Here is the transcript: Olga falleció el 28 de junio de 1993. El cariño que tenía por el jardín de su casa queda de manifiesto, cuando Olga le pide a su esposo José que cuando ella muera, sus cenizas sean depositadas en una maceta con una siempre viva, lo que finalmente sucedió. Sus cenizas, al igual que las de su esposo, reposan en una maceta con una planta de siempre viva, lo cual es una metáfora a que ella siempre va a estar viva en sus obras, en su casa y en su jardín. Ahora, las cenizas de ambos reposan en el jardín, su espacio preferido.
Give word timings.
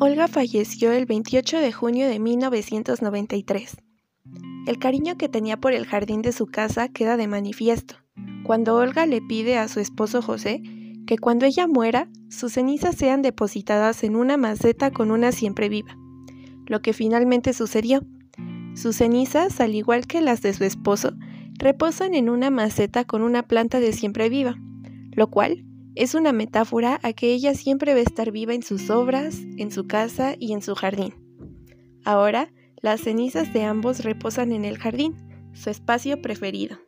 Olga 0.00 0.26
falleció 0.26 0.90
el 0.90 1.06
28 1.06 1.58
de 1.58 1.70
junio 1.70 2.08
de 2.08 2.18
1993. 2.18 3.76
El 4.66 4.78
cariño 4.80 5.16
que 5.16 5.28
tenía 5.28 5.56
por 5.56 5.72
el 5.72 5.86
jardín 5.86 6.20
de 6.20 6.32
su 6.32 6.46
casa 6.46 6.88
queda 6.88 7.16
de 7.16 7.28
manifiesto, 7.28 7.94
cuando 8.42 8.74
Olga 8.74 9.06
le 9.06 9.22
pide 9.22 9.56
a 9.56 9.68
su 9.68 9.78
esposo 9.78 10.20
José 10.20 10.62
que 11.06 11.16
cuando 11.16 11.46
ella 11.46 11.68
muera, 11.68 12.08
sus 12.28 12.54
cenizas 12.54 12.96
sean 12.96 13.22
depositadas 13.22 14.02
en 14.02 14.16
una 14.16 14.36
maceta 14.36 14.90
con 14.90 15.12
una 15.12 15.30
siempre 15.30 15.68
viva, 15.68 15.96
lo 16.66 16.82
que 16.82 16.92
finalmente 16.92 17.52
sucedió. 17.52 18.02
Sus 18.74 18.96
cenizas, 18.96 19.60
al 19.60 19.76
igual 19.76 20.08
que 20.08 20.20
las 20.20 20.42
de 20.42 20.54
su 20.54 20.64
esposo, 20.64 21.12
reposan 21.56 22.14
en 22.14 22.30
una 22.30 22.50
maceta 22.50 23.04
con 23.04 23.22
una 23.22 23.44
planta 23.44 23.78
de 23.78 23.92
siempre 23.92 24.28
viva, 24.28 24.56
lo 25.12 25.30
cual 25.30 25.64
es 25.94 26.14
una 26.14 26.32
metáfora 26.32 26.98
a 27.02 27.12
que 27.12 27.32
ella 27.32 27.54
siempre 27.54 27.94
va 27.94 28.00
a 28.00 28.02
estar 28.02 28.30
viva 28.30 28.54
en 28.54 28.62
sus 28.62 28.90
obras, 28.90 29.38
en 29.56 29.70
su 29.70 29.86
casa 29.86 30.34
y 30.38 30.52
en 30.52 30.62
su 30.62 30.74
jardín. 30.74 31.14
Ahora, 32.04 32.52
las 32.82 33.00
cenizas 33.00 33.52
de 33.52 33.64
ambos 33.64 34.04
reposan 34.04 34.52
en 34.52 34.64
el 34.64 34.78
jardín, 34.78 35.14
su 35.52 35.70
espacio 35.70 36.20
preferido. 36.20 36.78